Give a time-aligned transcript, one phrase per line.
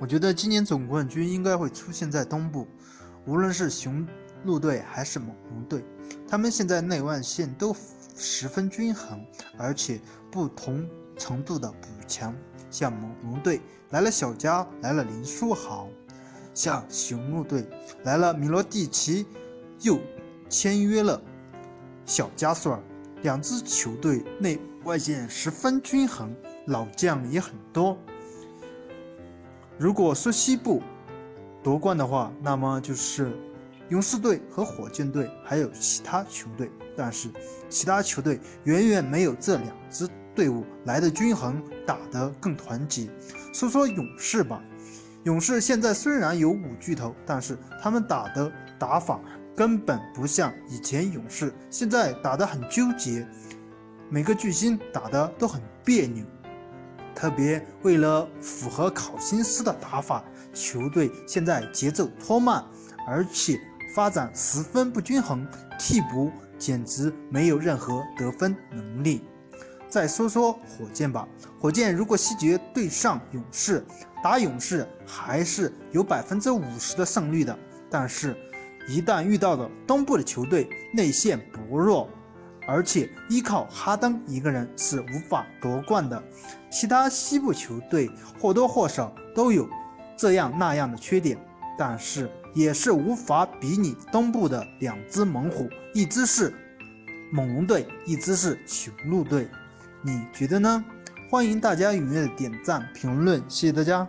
[0.00, 2.66] 我觉得今年总冠军应该会出现在东部，
[3.26, 4.06] 无论是雄
[4.44, 5.84] 鹿队还是猛龙队，
[6.28, 7.74] 他们现在内外线都
[8.16, 9.24] 十分均衡，
[9.56, 10.00] 而且
[10.30, 10.86] 不同
[11.16, 12.34] 程度的补强。
[12.70, 13.60] 像猛龙队
[13.90, 15.86] 来了小加，来了林书豪；
[16.52, 17.64] 像雄鹿队
[18.02, 19.24] 来了米罗蒂奇，
[19.80, 19.98] 又
[20.48, 21.22] 签约了
[22.04, 22.82] 小加索尔。
[23.22, 26.34] 两支球队内外线十分均衡，
[26.66, 27.96] 老将也很多。
[29.76, 30.82] 如果说西部
[31.62, 33.36] 夺冠的话，那么就是
[33.88, 36.70] 勇士队和火箭队，还有其他球队。
[36.96, 37.28] 但是
[37.68, 43.08] 其他球队远远没有这两支队伍来的均衡，打得更团结。
[43.52, 44.62] 说说勇士吧，
[45.24, 49.20] 勇士现在虽然有五巨头，但是他们打的打法
[49.56, 53.26] 根本不像以前勇士，现在打得很纠结，
[54.08, 56.24] 每个巨星打的都很别扭。
[57.14, 62.64] 特别为了符合考辛斯的打法，球队现在节奏拖慢，
[63.06, 63.58] 而且
[63.94, 65.46] 发展十分不均衡，
[65.78, 69.22] 替补简直没有任何得分能力。
[69.88, 71.28] 再说说火箭吧，
[71.60, 73.84] 火箭如果西决对上勇士，
[74.22, 77.56] 打勇士还是有百分之五十的胜率的，
[77.88, 78.36] 但是，
[78.88, 82.10] 一旦遇到了东部的球队，内线薄弱。
[82.66, 86.22] 而且依靠哈登一个人是无法夺冠的，
[86.70, 89.68] 其他西部球队或多或少都有
[90.16, 91.38] 这样那样的缺点，
[91.78, 96.54] 但是也是无法比拟东部的两只猛虎，一只是
[97.32, 99.48] 猛龙队，一只是雄鹿队，
[100.02, 100.84] 你觉得呢？
[101.30, 104.06] 欢迎大家踊跃点赞评论，谢谢大家。